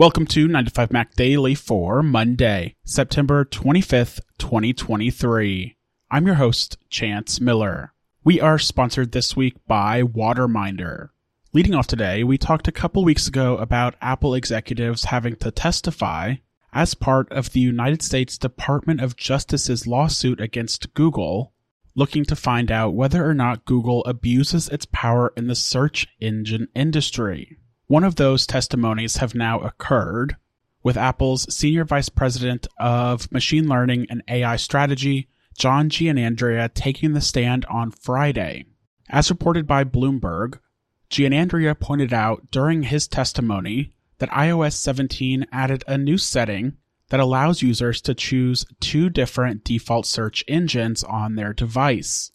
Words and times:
Welcome 0.00 0.24
to 0.28 0.48
9 0.48 0.64
to 0.64 0.70
5 0.70 0.92
Mac 0.92 1.14
Daily 1.14 1.54
for 1.54 2.02
Monday, 2.02 2.74
September 2.86 3.44
25th, 3.44 4.20
2023. 4.38 5.76
I'm 6.10 6.24
your 6.24 6.36
host, 6.36 6.78
Chance 6.88 7.38
Miller. 7.38 7.92
We 8.24 8.40
are 8.40 8.58
sponsored 8.58 9.12
this 9.12 9.36
week 9.36 9.56
by 9.68 10.02
WaterMinder. 10.02 11.10
Leading 11.52 11.74
off 11.74 11.86
today, 11.86 12.24
we 12.24 12.38
talked 12.38 12.66
a 12.66 12.72
couple 12.72 13.04
weeks 13.04 13.28
ago 13.28 13.58
about 13.58 13.94
Apple 14.00 14.32
executives 14.32 15.04
having 15.04 15.36
to 15.36 15.50
testify 15.50 16.36
as 16.72 16.94
part 16.94 17.30
of 17.30 17.52
the 17.52 17.60
United 17.60 18.00
States 18.00 18.38
Department 18.38 19.02
of 19.02 19.18
Justice's 19.18 19.86
lawsuit 19.86 20.40
against 20.40 20.94
Google, 20.94 21.52
looking 21.94 22.24
to 22.24 22.34
find 22.34 22.72
out 22.72 22.94
whether 22.94 23.28
or 23.28 23.34
not 23.34 23.66
Google 23.66 24.02
abuses 24.06 24.66
its 24.70 24.86
power 24.86 25.34
in 25.36 25.46
the 25.46 25.54
search 25.54 26.06
engine 26.22 26.68
industry. 26.74 27.58
One 27.90 28.04
of 28.04 28.14
those 28.14 28.46
testimonies 28.46 29.16
have 29.16 29.34
now 29.34 29.58
occurred, 29.58 30.36
with 30.84 30.96
Apple's 30.96 31.52
Senior 31.52 31.84
Vice 31.84 32.08
President 32.08 32.68
of 32.78 33.32
Machine 33.32 33.66
Learning 33.66 34.06
and 34.08 34.22
AI 34.28 34.54
Strategy, 34.54 35.26
John 35.58 35.90
Giannandrea, 35.90 36.72
taking 36.72 37.14
the 37.14 37.20
stand 37.20 37.64
on 37.64 37.90
Friday. 37.90 38.66
As 39.08 39.28
reported 39.28 39.66
by 39.66 39.82
Bloomberg, 39.82 40.60
Giannandrea 41.10 41.80
pointed 41.80 42.12
out 42.12 42.52
during 42.52 42.84
his 42.84 43.08
testimony 43.08 43.92
that 44.18 44.30
iOS 44.30 44.74
17 44.74 45.46
added 45.50 45.82
a 45.88 45.98
new 45.98 46.16
setting 46.16 46.76
that 47.08 47.18
allows 47.18 47.60
users 47.60 48.00
to 48.02 48.14
choose 48.14 48.64
two 48.78 49.10
different 49.10 49.64
default 49.64 50.06
search 50.06 50.44
engines 50.46 51.02
on 51.02 51.34
their 51.34 51.52
device. 51.52 52.30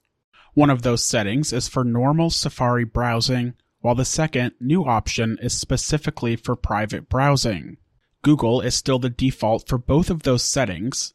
One 0.53 0.69
of 0.69 0.81
those 0.81 1.01
settings 1.01 1.53
is 1.53 1.69
for 1.69 1.85
normal 1.85 2.29
Safari 2.29 2.83
browsing, 2.83 3.53
while 3.85 3.93
the 3.93 4.03
second, 4.03 4.51
new 4.59 4.83
option 4.83 5.37
is 5.43 5.55
specifically 5.55 6.35
for 6.35 6.55
private 6.55 7.07
browsing. 7.07 7.77
Google 8.23 8.59
is 8.59 8.73
still 8.73 8.97
the 8.97 9.11
default 9.11 9.67
for 9.67 9.77
both 9.77 10.09
of 10.09 10.23
those 10.23 10.41
settings, 10.41 11.13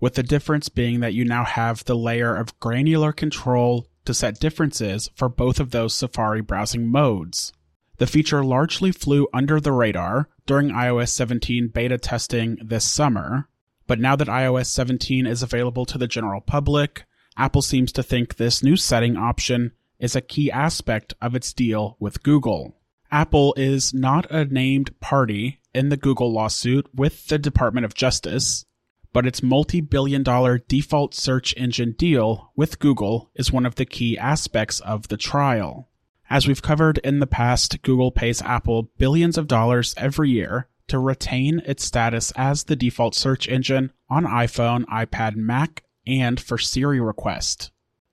with 0.00 0.14
the 0.14 0.24
difference 0.24 0.68
being 0.68 0.98
that 0.98 1.14
you 1.14 1.24
now 1.24 1.44
have 1.44 1.84
the 1.84 1.94
layer 1.94 2.34
of 2.34 2.58
granular 2.58 3.12
control 3.12 3.86
to 4.04 4.12
set 4.12 4.40
differences 4.40 5.08
for 5.14 5.28
both 5.28 5.60
of 5.60 5.70
those 5.70 5.94
Safari 5.94 6.40
browsing 6.40 6.88
modes. 6.88 7.52
The 7.98 8.08
feature 8.08 8.42
largely 8.42 8.90
flew 8.90 9.28
under 9.32 9.60
the 9.60 9.70
radar 9.70 10.28
during 10.46 10.70
iOS 10.70 11.10
17 11.10 11.68
beta 11.68 11.96
testing 11.96 12.58
this 12.60 12.90
summer, 12.90 13.48
but 13.86 14.00
now 14.00 14.16
that 14.16 14.26
iOS 14.26 14.66
17 14.66 15.28
is 15.28 15.44
available 15.44 15.86
to 15.86 15.96
the 15.96 16.08
general 16.08 16.40
public, 16.40 17.04
Apple 17.36 17.62
seems 17.62 17.92
to 17.92 18.02
think 18.02 18.34
this 18.34 18.64
new 18.64 18.74
setting 18.74 19.16
option 19.16 19.70
is 20.00 20.16
a 20.16 20.20
key 20.20 20.50
aspect 20.50 21.14
of 21.20 21.36
its 21.36 21.52
deal 21.52 21.96
with 22.00 22.22
Google. 22.24 22.74
Apple 23.12 23.54
is 23.56 23.94
not 23.94 24.30
a 24.30 24.44
named 24.44 24.98
party 25.00 25.60
in 25.74 25.88
the 25.88 25.96
Google 25.96 26.32
lawsuit 26.32 26.88
with 26.94 27.28
the 27.28 27.38
Department 27.38 27.84
of 27.84 27.94
Justice, 27.94 28.64
but 29.12 29.26
its 29.26 29.42
multi 29.42 29.80
billion 29.80 30.22
dollar 30.22 30.58
default 30.58 31.14
search 31.14 31.54
engine 31.56 31.92
deal 31.92 32.52
with 32.56 32.78
Google 32.78 33.30
is 33.34 33.52
one 33.52 33.66
of 33.66 33.74
the 33.74 33.84
key 33.84 34.16
aspects 34.16 34.80
of 34.80 35.08
the 35.08 35.16
trial. 35.16 35.88
As 36.28 36.46
we've 36.46 36.62
covered 36.62 36.98
in 36.98 37.18
the 37.18 37.26
past, 37.26 37.82
Google 37.82 38.12
pays 38.12 38.40
Apple 38.42 38.90
billions 38.98 39.36
of 39.36 39.48
dollars 39.48 39.94
every 39.96 40.30
year 40.30 40.68
to 40.86 40.98
retain 40.98 41.60
its 41.66 41.84
status 41.84 42.32
as 42.36 42.64
the 42.64 42.76
default 42.76 43.14
search 43.14 43.48
engine 43.48 43.92
on 44.08 44.24
iPhone, 44.24 44.84
iPad, 44.86 45.34
Mac, 45.36 45.84
and 46.06 46.38
for 46.38 46.58
Siri 46.58 47.00
request. 47.00 47.70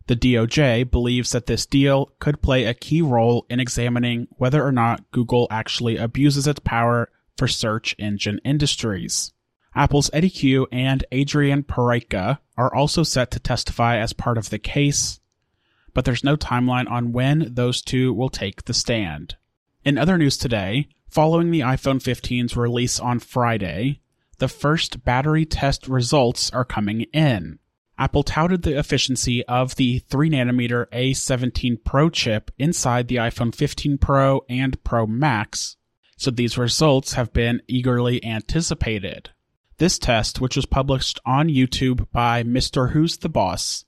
The 0.08 0.16
DOJ 0.16 0.89
believes 0.89 1.31
that 1.31 1.47
this 1.47 1.66
deal 1.66 2.13
could 2.19 2.41
play 2.41 2.63
a 2.63 2.73
key 2.73 3.02
role 3.02 3.45
in 3.50 3.59
examining 3.59 4.27
whether 4.31 4.66
or 4.66 4.72
not 4.72 5.11
Google 5.11 5.47
actually 5.52 5.97
abuses 5.97 6.47
its 6.47 6.61
power 6.61 7.09
for 7.36 7.47
search 7.47 7.94
engine 8.00 8.39
industries. 8.45 9.33
Apple's 9.75 10.09
Eddy 10.13 10.30
Cue 10.30 10.66
and 10.72 11.05
Adrian 11.11 11.61
Perica 11.61 12.39
are 12.58 12.73
also 12.73 13.03
set 13.03 13.31
to 13.31 13.39
testify 13.39 13.97
as 13.97 14.13
part 14.13 14.38
of 14.38 14.50
the 14.50 14.57
case, 14.57 15.19
but 15.94 16.06
there's 16.06 16.24
no 16.24 16.38
timeline 16.38 16.89
on 16.89 17.12
when 17.12 17.53
those 17.53 17.81
two 17.81 18.13
will 18.13 18.29
take 18.29 18.63
the 18.63 18.74
stand. 18.74 19.35
In 19.84 19.97
other 19.97 20.18
news 20.18 20.38
today, 20.38 20.88
following 21.09 21.51
the 21.51 21.59
iPhone 21.59 22.01
15's 22.01 22.56
release 22.56 23.00
on 23.00 23.19
Friday, 23.19 24.00
the 24.38 24.47
first 24.47 25.03
battery 25.03 25.45
test 25.45 25.88
results 25.88 26.50
are 26.51 26.66
coming 26.66 27.01
in. 27.13 27.59
Apple 28.00 28.24
touted 28.24 28.62
the 28.62 28.78
efficiency 28.78 29.44
of 29.46 29.75
the 29.75 30.00
3 30.00 30.30
nanometer 30.30 30.85
A17 30.91 31.84
Pro 31.84 32.09
chip 32.09 32.52
inside 32.59 33.08
the 33.08 33.16
iPhone 33.16 33.53
15 33.53 33.97
Pro 33.97 34.46
and 34.47 34.81
Pro 34.84 35.08
Max, 35.08 35.78
so 36.16 36.30
these 36.30 36.57
results 36.57 37.13
have 37.13 37.34
been 37.34 37.62
eagerly 37.68 38.24
anticipated. 38.24 39.31
This 39.78 39.97
test, 39.97 40.40
which 40.40 40.56
was 40.56 40.66
published 40.66 41.19
on 41.25 41.50
YouTube 41.50 42.07
by 42.12 42.44
Mrwhosetheboss, 42.44 43.86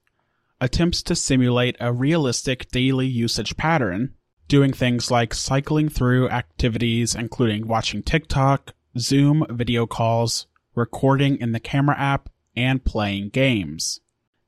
attempts 0.61 1.03
to 1.03 1.15
simulate 1.15 1.75
a 1.79 1.93
realistic 1.93 2.69
daily 2.71 3.07
usage 3.07 3.57
pattern, 3.57 4.15
doing 4.47 4.73
things 4.73 5.11
like 5.11 5.33
cycling 5.33 5.89
through 5.89 6.29
activities 6.29 7.13
including 7.15 7.67
watching 7.67 8.01
TikTok, 8.01 8.73
Zoom 8.97 9.45
video 9.49 9.85
calls, 9.85 10.47
recording 10.75 11.37
in 11.37 11.51
the 11.51 11.59
camera 11.59 11.95
app, 11.97 12.29
and 12.55 12.83
playing 12.83 13.29
games. 13.29 13.99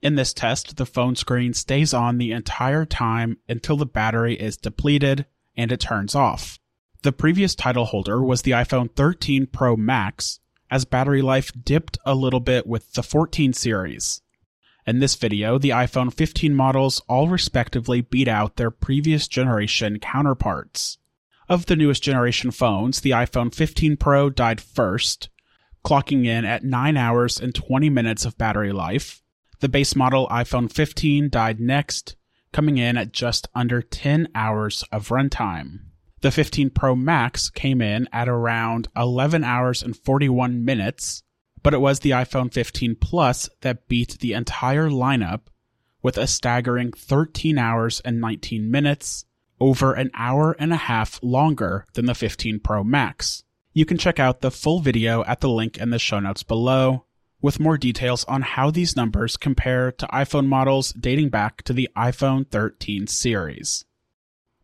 In 0.02 0.16
this 0.16 0.34
test, 0.34 0.78
the 0.78 0.86
phone 0.86 1.16
screen 1.16 1.54
stays 1.54 1.94
on 1.94 2.18
the 2.18 2.32
entire 2.32 2.86
time 2.86 3.38
until 3.48 3.78
the 3.78 3.86
battery 3.86 4.36
is 4.36 4.58
depleted 4.58 5.26
and 5.56 5.72
it 5.72 5.80
turns 5.80 6.16
off. 6.16 6.60
The 7.04 7.12
previous 7.12 7.56
title 7.56 7.86
holder 7.86 8.24
was 8.24 8.42
the 8.42 8.52
iPhone 8.52 8.92
13 8.96 9.48
Pro 9.48 9.76
Max, 9.76 10.40
as 10.70 10.86
battery 10.86 11.22
life 11.22 11.52
dipped 11.64 11.98
a 12.06 12.16
little 12.16 12.40
bit 12.40 12.66
with 12.66 12.94
the 12.94 13.04
14 13.04 13.54
series. 13.54 14.22
In 14.88 15.00
this 15.00 15.16
video, 15.16 15.58
the 15.58 15.70
iPhone 15.70 16.14
15 16.14 16.56
models 16.56 17.02
all 17.08 17.28
respectively 17.28 18.02
beat 18.02 18.28
out 18.28 18.56
their 18.56 18.72
previous 18.72 19.28
generation 19.28 20.00
counterparts. 20.00 20.98
Of 21.48 21.66
the 21.66 21.76
newest 21.76 22.02
generation 22.02 22.50
phones, 22.52 23.02
the 23.02 23.12
iPhone 23.12 23.54
15 23.54 23.98
Pro 23.98 24.30
died 24.30 24.62
first, 24.62 25.30
clocking 25.84 26.26
in 26.26 26.46
at 26.46 26.64
9 26.64 26.98
hours 26.98 27.40
and 27.40 27.54
20 27.54 27.90
minutes 27.90 28.26
of 28.26 28.38
battery 28.38 28.72
life. 28.72 29.22
The 29.60 29.70
base 29.70 29.96
model 29.96 30.28
iPhone 30.30 30.72
15 30.72 31.30
died 31.30 31.60
next, 31.60 32.16
coming 32.52 32.78
in 32.78 32.98
at 32.98 33.14
just 33.14 33.48
under 33.54 33.82
10 33.82 34.30
hours 34.34 34.84
of 34.92 35.10
runtime. 35.10 35.80
The 36.22 36.32
15 36.32 36.70
Pro 36.70 36.96
Max 36.96 37.50
came 37.50 37.82
in 37.82 38.08
at 38.14 38.30
around 38.30 38.90
11 38.96 39.44
hours 39.44 39.82
and 39.82 39.98
41 39.98 40.64
minutes, 40.64 41.24
but 41.64 41.74
it 41.74 41.82
was 41.82 42.00
the 42.00 42.12
iPhone 42.12 42.54
15 42.54 42.96
Plus 42.96 43.50
that 43.62 43.88
beat 43.88 44.20
the 44.20 44.34
entire 44.34 44.90
lineup 44.90 45.42
with 46.04 46.18
a 46.18 46.28
staggering 46.28 46.92
13 46.92 47.58
hours 47.58 48.00
and 48.02 48.20
19 48.20 48.70
minutes, 48.70 49.26
over 49.60 49.94
an 49.94 50.10
hour 50.16 50.56
and 50.60 50.74
a 50.74 50.78
half 50.78 51.20
longer 51.22 51.86
than 51.94 52.06
the 52.06 52.16
15 52.16 52.60
Pro 52.60 52.84
Max. 52.84 53.44
You 53.74 53.86
can 53.86 53.98
check 53.98 54.20
out 54.20 54.42
the 54.42 54.52
full 54.52 54.82
video 54.82 55.24
at 55.24 55.40
the 55.40 55.50
link 55.50 55.78
in 55.78 55.92
the 55.92 56.00
show 56.00 56.20
notes 56.20 56.44
below, 56.44 57.06
with 57.42 57.58
more 57.58 57.78
details 57.78 58.26
on 58.26 58.42
how 58.42 58.70
these 58.70 58.98
numbers 58.98 59.38
compare 59.38 59.94
to 59.94 60.06
iPhone 60.08 60.48
models 60.48 60.92
dating 60.92 61.30
back 61.30 61.62
to 61.64 61.72
the 61.72 61.90
iPhone 61.96 62.46
13 62.50 63.08
series. 63.08 63.86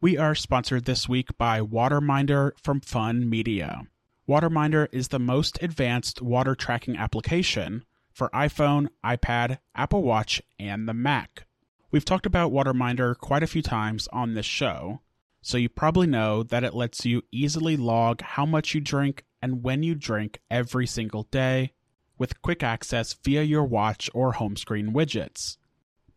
We 0.02 0.18
are 0.18 0.36
sponsored 0.36 0.84
this 0.84 1.08
week 1.08 1.38
by 1.38 1.62
WaterMinder 1.62 2.52
from 2.62 2.82
Funn 2.82 3.30
Media. 3.30 3.84
WaterMinder 4.28 4.90
is 4.92 5.08
the 5.08 5.20
most 5.20 5.58
advanced 5.64 6.22
water 6.22 6.54
tracking 6.54 6.98
application 6.98 7.86
for 8.12 8.30
iPhone, 8.32 8.90
iPad, 9.06 9.60
Apple 9.74 10.04
Watch, 10.04 10.42
and 10.60 10.86
the 10.86 10.94
Mac. 10.94 11.46
We've 11.92 12.04
talked 12.04 12.26
about 12.26 12.52
WaterMinder 12.52 13.18
quite 13.18 13.42
a 13.42 13.48
few 13.48 13.62
times 13.62 14.10
on 14.12 14.34
this 14.34 14.46
show, 14.46 15.00
so 15.48 15.58
you 15.58 15.70
probably 15.70 16.08
know 16.08 16.44
that 16.44 16.66
it 16.66 16.74
lets 16.74 17.06
you 17.06 17.22
easily 17.32 17.78
log 17.78 18.22
how 18.22 18.46
much 18.46 18.76
you 18.76 18.82
drink 18.82 19.24
and 19.42 19.64
when 19.64 19.82
you 19.82 19.96
drink 19.96 20.42
every 20.52 20.86
single 20.86 21.24
day 21.24 21.72
with 22.18 22.42
quick 22.42 22.64
access 22.64 23.14
via 23.24 23.44
your 23.44 23.64
watch 23.64 24.10
or 24.14 24.34
home 24.34 24.58
screen 24.58 24.92
widgets. 24.92 25.56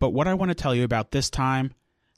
But 0.00 0.10
what 0.10 0.26
I 0.26 0.34
want 0.34 0.48
to 0.50 0.56
tell 0.56 0.74
you 0.74 0.82
about 0.82 1.12
this 1.12 1.30
time 1.30 1.74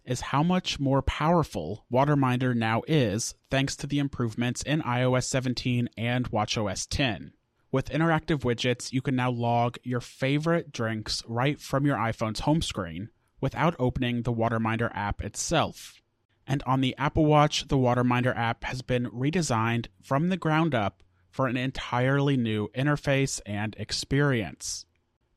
is 0.06 0.22
how 0.22 0.42
much 0.42 0.80
more 0.80 1.02
powerful 1.02 1.84
WaterMinder 1.92 2.56
now 2.56 2.80
is 2.88 3.34
thanks 3.50 3.76
to 3.76 3.86
the 3.86 3.98
improvements 3.98 4.62
in 4.62 4.80
iOS 4.80 5.24
17 5.24 5.90
and 5.98 6.30
watchOS 6.30 6.86
10. 6.88 7.34
With 7.70 7.90
interactive 7.90 8.38
widgets, 8.38 8.90
you 8.90 9.02
can 9.02 9.16
now 9.16 9.30
log 9.30 9.76
your 9.82 10.00
favorite 10.00 10.72
drinks 10.72 11.22
right 11.28 11.60
from 11.60 11.84
your 11.84 11.98
iPhone's 11.98 12.40
home 12.40 12.62
screen 12.62 13.10
without 13.38 13.76
opening 13.78 14.22
the 14.22 14.32
WaterMinder 14.32 14.90
app 14.94 15.22
itself. 15.22 16.01
And 16.46 16.62
on 16.64 16.80
the 16.80 16.96
Apple 16.98 17.24
Watch, 17.24 17.68
the 17.68 17.76
WaterMinder 17.76 18.36
app 18.36 18.64
has 18.64 18.82
been 18.82 19.10
redesigned 19.10 19.86
from 20.02 20.28
the 20.28 20.36
ground 20.36 20.74
up 20.74 21.02
for 21.30 21.46
an 21.46 21.56
entirely 21.56 22.36
new 22.36 22.68
interface 22.76 23.40
and 23.46 23.74
experience. 23.78 24.84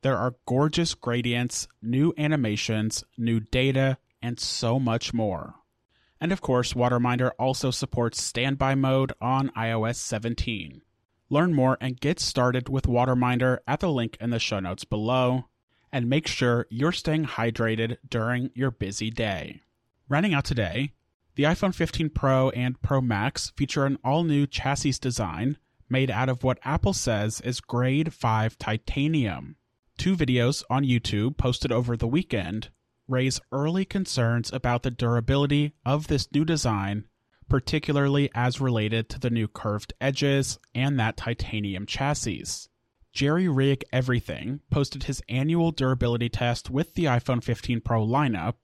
There 0.02 0.16
are 0.16 0.36
gorgeous 0.46 0.94
gradients, 0.94 1.68
new 1.82 2.12
animations, 2.18 3.02
new 3.16 3.40
data, 3.40 3.98
and 4.20 4.38
so 4.38 4.78
much 4.78 5.14
more. 5.14 5.54
And 6.20 6.32
of 6.32 6.40
course, 6.40 6.74
WaterMinder 6.74 7.32
also 7.38 7.70
supports 7.70 8.22
standby 8.22 8.74
mode 8.74 9.12
on 9.20 9.50
iOS 9.50 9.96
17. 9.96 10.82
Learn 11.28 11.54
more 11.54 11.76
and 11.80 12.00
get 12.00 12.20
started 12.20 12.68
with 12.68 12.84
WaterMinder 12.84 13.58
at 13.66 13.80
the 13.80 13.90
link 13.90 14.16
in 14.20 14.30
the 14.30 14.38
show 14.38 14.60
notes 14.60 14.84
below. 14.84 15.46
And 15.92 16.08
make 16.08 16.26
sure 16.26 16.66
you're 16.68 16.92
staying 16.92 17.24
hydrated 17.24 17.96
during 18.08 18.50
your 18.54 18.70
busy 18.70 19.10
day. 19.10 19.62
Running 20.08 20.34
out 20.34 20.44
today, 20.44 20.92
the 21.34 21.42
iPhone 21.42 21.74
15 21.74 22.10
Pro 22.10 22.50
and 22.50 22.80
Pro 22.80 23.00
Max 23.00 23.50
feature 23.56 23.84
an 23.84 23.98
all 24.04 24.22
new 24.22 24.46
chassis 24.46 24.92
design 24.92 25.58
made 25.88 26.12
out 26.12 26.28
of 26.28 26.44
what 26.44 26.60
Apple 26.62 26.92
says 26.92 27.40
is 27.40 27.60
grade 27.60 28.14
5 28.14 28.56
titanium. 28.56 29.56
Two 29.98 30.16
videos 30.16 30.62
on 30.70 30.84
YouTube 30.84 31.36
posted 31.36 31.72
over 31.72 31.96
the 31.96 32.06
weekend 32.06 32.70
raise 33.08 33.40
early 33.50 33.84
concerns 33.84 34.52
about 34.52 34.84
the 34.84 34.92
durability 34.92 35.72
of 35.84 36.06
this 36.06 36.30
new 36.32 36.44
design, 36.44 37.04
particularly 37.48 38.30
as 38.32 38.60
related 38.60 39.08
to 39.08 39.18
the 39.18 39.30
new 39.30 39.48
curved 39.48 39.92
edges 40.00 40.60
and 40.72 41.00
that 41.00 41.16
titanium 41.16 41.84
chassis. 41.84 42.68
Jerry 43.12 43.48
Rig 43.48 43.84
Everything 43.92 44.60
posted 44.70 45.04
his 45.04 45.20
annual 45.28 45.72
durability 45.72 46.28
test 46.28 46.70
with 46.70 46.94
the 46.94 47.06
iPhone 47.06 47.42
15 47.42 47.80
Pro 47.80 48.06
lineup, 48.06 48.54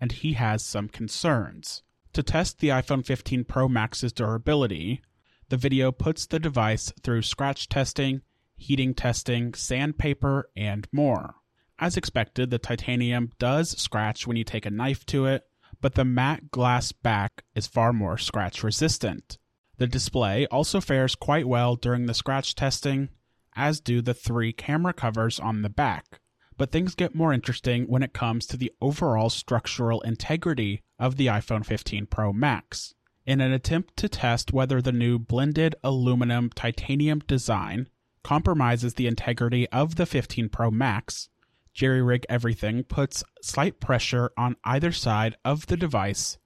and 0.00 0.12
he 0.12 0.34
has 0.34 0.64
some 0.64 0.88
concerns. 0.88 1.82
To 2.12 2.22
test 2.22 2.58
the 2.58 2.68
iPhone 2.68 3.04
15 3.04 3.44
Pro 3.44 3.68
Max's 3.68 4.12
durability, 4.12 5.02
the 5.48 5.56
video 5.56 5.92
puts 5.92 6.26
the 6.26 6.38
device 6.38 6.92
through 7.02 7.22
scratch 7.22 7.68
testing, 7.68 8.22
heating 8.56 8.94
testing, 8.94 9.54
sandpaper, 9.54 10.50
and 10.56 10.86
more. 10.92 11.36
As 11.78 11.96
expected, 11.96 12.50
the 12.50 12.58
titanium 12.58 13.30
does 13.38 13.70
scratch 13.70 14.26
when 14.26 14.36
you 14.36 14.44
take 14.44 14.66
a 14.66 14.70
knife 14.70 15.06
to 15.06 15.26
it, 15.26 15.44
but 15.80 15.94
the 15.94 16.04
matte 16.04 16.50
glass 16.50 16.90
back 16.92 17.44
is 17.54 17.66
far 17.66 17.92
more 17.92 18.18
scratch 18.18 18.64
resistant. 18.64 19.38
The 19.76 19.86
display 19.86 20.46
also 20.46 20.80
fares 20.80 21.14
quite 21.14 21.46
well 21.46 21.76
during 21.76 22.06
the 22.06 22.14
scratch 22.14 22.56
testing, 22.56 23.10
as 23.54 23.80
do 23.80 24.02
the 24.02 24.14
three 24.14 24.52
camera 24.52 24.92
covers 24.92 25.38
on 25.38 25.62
the 25.62 25.68
back. 25.68 26.20
But 26.58 26.72
things 26.72 26.96
get 26.96 27.14
more 27.14 27.32
interesting 27.32 27.84
when 27.84 28.02
it 28.02 28.12
comes 28.12 28.44
to 28.46 28.56
the 28.56 28.72
overall 28.80 29.30
structural 29.30 30.00
integrity 30.00 30.82
of 30.98 31.16
the 31.16 31.28
iPhone 31.28 31.64
15 31.64 32.06
Pro 32.06 32.32
Max. 32.32 32.94
In 33.24 33.40
an 33.40 33.52
attempt 33.52 33.96
to 33.98 34.08
test 34.08 34.52
whether 34.52 34.82
the 34.82 34.92
new 34.92 35.20
blended 35.20 35.76
aluminum 35.84 36.50
titanium 36.50 37.20
design 37.20 37.88
compromises 38.24 38.94
the 38.94 39.06
integrity 39.06 39.68
of 39.68 39.94
the 39.94 40.04
15 40.04 40.48
Pro 40.48 40.70
Max, 40.70 41.28
Jerry 41.72 42.02
Rig 42.02 42.26
Everything 42.28 42.82
puts 42.82 43.22
slight 43.40 43.78
pressure 43.78 44.32
on 44.36 44.56
either 44.64 44.90
side 44.90 45.36
of 45.44 45.68
the 45.68 45.76
device, 45.76 46.38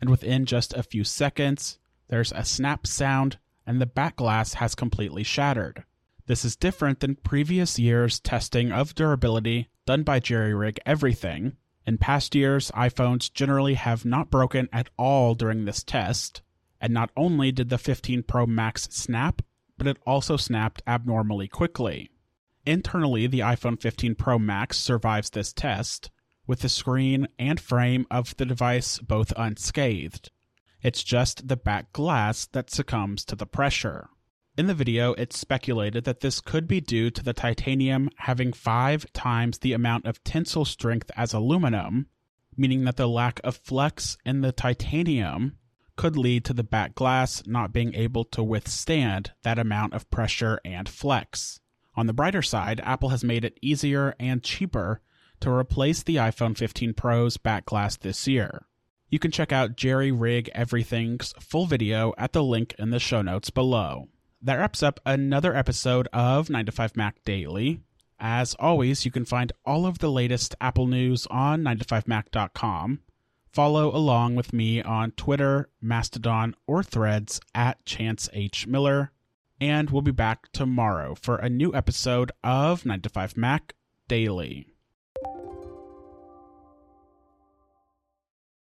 and 0.00 0.10
within 0.10 0.46
just 0.46 0.74
a 0.74 0.82
few 0.82 1.04
seconds, 1.04 1.78
there's 2.08 2.32
a 2.32 2.44
snap 2.44 2.88
sound 2.88 3.38
and 3.64 3.80
the 3.80 3.86
back 3.86 4.16
glass 4.16 4.54
has 4.54 4.74
completely 4.74 5.22
shattered. 5.22 5.84
This 6.26 6.44
is 6.44 6.56
different 6.56 7.00
than 7.00 7.16
previous 7.16 7.78
years' 7.78 8.20
testing 8.20 8.72
of 8.72 8.94
durability 8.94 9.68
done 9.86 10.02
by 10.02 10.20
Jerry 10.20 10.54
Rig 10.54 10.78
Everything. 10.86 11.56
In 11.86 11.98
past 11.98 12.34
years, 12.34 12.70
iPhones 12.72 13.32
generally 13.32 13.74
have 13.74 14.04
not 14.04 14.30
broken 14.30 14.68
at 14.72 14.90
all 14.96 15.34
during 15.34 15.64
this 15.64 15.82
test, 15.82 16.42
and 16.80 16.92
not 16.92 17.10
only 17.16 17.50
did 17.50 17.68
the 17.68 17.78
15 17.78 18.22
Pro 18.24 18.46
Max 18.46 18.82
snap, 18.90 19.42
but 19.76 19.86
it 19.86 19.96
also 20.06 20.36
snapped 20.36 20.82
abnormally 20.86 21.48
quickly. 21.48 22.10
Internally, 22.66 23.26
the 23.26 23.40
iPhone 23.40 23.80
15 23.80 24.14
Pro 24.14 24.38
Max 24.38 24.78
survives 24.78 25.30
this 25.30 25.52
test, 25.52 26.10
with 26.46 26.60
the 26.60 26.68
screen 26.68 27.26
and 27.38 27.58
frame 27.58 28.06
of 28.10 28.36
the 28.36 28.44
device 28.44 28.98
both 28.98 29.32
unscathed. 29.36 30.30
It's 30.82 31.02
just 31.02 31.48
the 31.48 31.56
back 31.56 31.92
glass 31.92 32.46
that 32.46 32.70
succumbs 32.70 33.24
to 33.26 33.36
the 33.36 33.46
pressure. 33.46 34.08
In 34.60 34.66
the 34.66 34.74
video, 34.74 35.14
it's 35.14 35.38
speculated 35.38 36.04
that 36.04 36.20
this 36.20 36.38
could 36.38 36.68
be 36.68 36.82
due 36.82 37.10
to 37.12 37.24
the 37.24 37.32
titanium 37.32 38.10
having 38.16 38.52
five 38.52 39.10
times 39.14 39.56
the 39.56 39.72
amount 39.72 40.04
of 40.04 40.22
tensile 40.22 40.66
strength 40.66 41.10
as 41.16 41.32
aluminum, 41.32 42.08
meaning 42.58 42.84
that 42.84 42.98
the 42.98 43.08
lack 43.08 43.40
of 43.42 43.56
flex 43.56 44.18
in 44.22 44.42
the 44.42 44.52
titanium 44.52 45.56
could 45.96 46.14
lead 46.14 46.44
to 46.44 46.52
the 46.52 46.62
back 46.62 46.94
glass 46.94 47.42
not 47.46 47.72
being 47.72 47.94
able 47.94 48.22
to 48.26 48.42
withstand 48.42 49.32
that 49.44 49.58
amount 49.58 49.94
of 49.94 50.10
pressure 50.10 50.60
and 50.62 50.90
flex. 50.90 51.60
On 51.94 52.06
the 52.06 52.12
brighter 52.12 52.42
side, 52.42 52.82
Apple 52.84 53.08
has 53.08 53.24
made 53.24 53.46
it 53.46 53.58
easier 53.62 54.14
and 54.20 54.42
cheaper 54.42 55.00
to 55.40 55.50
replace 55.50 56.02
the 56.02 56.16
iPhone 56.16 56.54
15 56.54 56.92
Pro's 56.92 57.38
back 57.38 57.64
glass 57.64 57.96
this 57.96 58.28
year. 58.28 58.66
You 59.08 59.18
can 59.18 59.30
check 59.30 59.52
out 59.52 59.76
Jerry 59.76 60.12
Rig 60.12 60.50
Everything's 60.54 61.32
full 61.40 61.64
video 61.64 62.12
at 62.18 62.34
the 62.34 62.44
link 62.44 62.74
in 62.78 62.90
the 62.90 63.00
show 63.00 63.22
notes 63.22 63.48
below. 63.48 64.08
That 64.42 64.56
wraps 64.56 64.82
up 64.82 65.00
another 65.04 65.54
episode 65.54 66.08
of 66.12 66.50
9 66.50 66.66
to 66.66 66.72
5 66.72 66.96
Mac 66.96 67.22
Daily. 67.24 67.80
As 68.18 68.54
always, 68.58 69.04
you 69.04 69.10
can 69.10 69.24
find 69.24 69.52
all 69.64 69.86
of 69.86 69.98
the 69.98 70.10
latest 70.10 70.54
Apple 70.60 70.86
news 70.86 71.26
on 71.28 71.62
9to5mac.com. 71.62 73.00
Follow 73.52 73.94
along 73.94 74.36
with 74.36 74.52
me 74.52 74.80
on 74.82 75.10
Twitter, 75.12 75.68
Mastodon, 75.80 76.54
or 76.66 76.82
Threads 76.82 77.40
at 77.54 77.84
Chance 77.84 78.28
H. 78.32 78.66
Miller 78.66 79.12
and 79.60 79.90
we'll 79.90 80.02
be 80.02 80.10
back 80.10 80.50
tomorrow 80.52 81.14
for 81.14 81.36
a 81.36 81.50
new 81.50 81.74
episode 81.74 82.32
of 82.42 82.86
9 82.86 83.00
to 83.02 83.08
5 83.08 83.36
Mac 83.36 83.74
Daily. 84.08 84.69